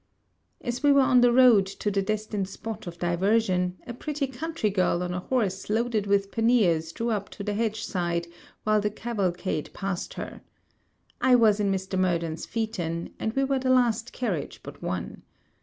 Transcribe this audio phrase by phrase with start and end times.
[0.61, 4.71] As we were on the road to the destined spot of diversion, a pretty country
[4.71, 8.25] girl on a horse loaded with paniers drew up to the hedge side,
[8.63, 10.41] while the cavalcade passed her.
[11.21, 11.99] I was in Mr.
[11.99, 15.21] Murden's phaeton; and we were the last carriage but one.